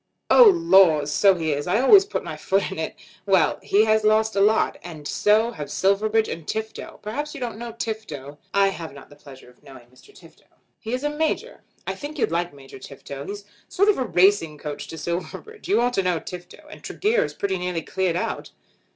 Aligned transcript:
"Oh 0.31 0.45
laws; 0.51 1.13
so 1.13 1.35
he 1.35 1.51
is. 1.53 1.67
I 1.67 1.79
always 1.79 2.05
put 2.05 2.23
my 2.23 2.35
foot 2.35 2.71
in 2.71 2.79
it. 2.79 2.95
Well; 3.27 3.59
he 3.61 3.85
has 3.85 4.03
lost 4.03 4.35
a 4.35 4.41
lot. 4.41 4.79
And 4.83 5.07
so 5.07 5.51
have 5.51 5.69
Silverbridge 5.69 6.27
and 6.27 6.47
Tifto. 6.47 6.99
Perhaps 7.03 7.35
you 7.35 7.39
don't 7.39 7.59
know 7.59 7.71
Tifto." 7.73 8.39
"I 8.51 8.69
have 8.69 8.93
not 8.95 9.11
the 9.11 9.15
pleasure 9.15 9.47
of 9.51 9.61
knowing 9.61 9.89
Mr. 9.89 10.11
Tifto." 10.11 10.45
"He 10.79 10.93
is 10.93 11.03
a 11.03 11.09
major. 11.15 11.61
I 11.85 11.93
think 11.93 12.17
you'd 12.17 12.31
like 12.31 12.51
Major 12.51 12.79
Tifto. 12.79 13.27
He's 13.27 13.41
a 13.43 13.45
sort 13.69 13.89
of 13.89 14.15
racing 14.15 14.57
coach 14.57 14.87
to 14.87 14.97
Silverbridge. 14.97 15.67
You 15.67 15.79
ought 15.79 15.93
to 15.93 16.01
know 16.01 16.19
Tifto. 16.19 16.65
And 16.67 16.81
Tregear 16.81 17.23
is 17.23 17.35
pretty 17.35 17.59
nearly 17.59 17.83
cleared 17.83 18.15
out." 18.15 18.49